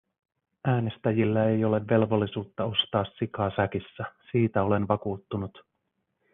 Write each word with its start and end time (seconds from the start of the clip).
Äänestäjillä 0.65 1.43
ei 1.45 1.65
ole 1.65 1.81
velvollisuutta 1.87 2.63
ostaa 2.63 3.05
sikaa 3.19 3.51
säkissä, 3.55 4.03
siitä 4.31 4.63
olen 4.63 4.87
vakuuttunut. 4.87 5.57